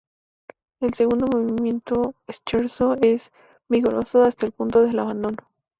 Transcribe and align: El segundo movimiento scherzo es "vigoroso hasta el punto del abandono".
El 0.79 0.95
segundo 0.95 1.27
movimiento 1.27 2.15
scherzo 2.31 2.95
es 3.03 3.31
"vigoroso 3.69 4.23
hasta 4.23 4.47
el 4.47 4.51
punto 4.51 4.81
del 4.81 4.97
abandono". 4.97 5.37